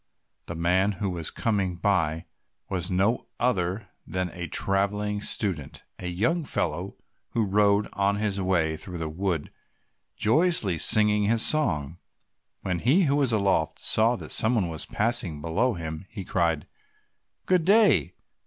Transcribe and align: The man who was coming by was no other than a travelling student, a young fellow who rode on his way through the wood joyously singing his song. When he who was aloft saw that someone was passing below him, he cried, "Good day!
The 0.47 0.55
man 0.55 0.93
who 0.93 1.11
was 1.11 1.29
coming 1.29 1.75
by 1.75 2.25
was 2.69 2.89
no 2.89 3.27
other 3.39 3.87
than 4.07 4.29
a 4.31 4.47
travelling 4.47 5.21
student, 5.21 5.83
a 5.99 6.07
young 6.07 6.43
fellow 6.43 6.95
who 7.33 7.45
rode 7.45 7.87
on 7.93 8.15
his 8.15 8.41
way 8.41 8.77
through 8.77 8.97
the 8.97 9.07
wood 9.09 9.51
joyously 10.17 10.79
singing 10.79 11.25
his 11.25 11.45
song. 11.45 11.99
When 12.61 12.79
he 12.79 13.03
who 13.03 13.17
was 13.17 13.31
aloft 13.31 13.77
saw 13.77 14.15
that 14.15 14.31
someone 14.31 14.69
was 14.69 14.87
passing 14.87 15.39
below 15.39 15.75
him, 15.75 16.07
he 16.09 16.25
cried, 16.25 16.65
"Good 17.45 17.63
day! 17.63 18.15